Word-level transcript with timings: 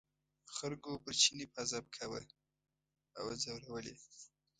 خلکو 0.57 0.89
به 0.93 0.99
پر 1.03 1.13
چیني 1.21 1.45
پازاب 1.53 1.85
کاوه 1.95 2.21
او 3.19 3.25
ځورول 3.41 3.85
یې. 3.91 3.95